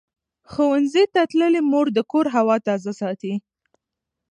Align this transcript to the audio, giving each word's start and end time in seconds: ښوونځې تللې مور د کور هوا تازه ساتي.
ښوونځې 0.51 1.03
تللې 1.13 1.61
مور 1.71 1.87
د 1.93 1.99
کور 2.11 2.25
هوا 2.35 2.55
تازه 2.67 2.91
ساتي. 3.01 3.33